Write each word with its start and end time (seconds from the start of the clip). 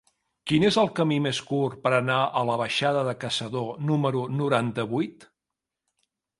Quin 0.51 0.63
és 0.69 0.77
el 0.83 0.87
camí 0.99 1.17
més 1.25 1.41
curt 1.49 1.77
per 1.83 1.91
anar 1.97 2.17
a 2.41 2.43
la 2.51 2.57
baixada 2.63 3.05
de 3.11 3.15
Caçador 3.27 3.87
número 3.93 4.27
noranta-vuit? 4.41 5.31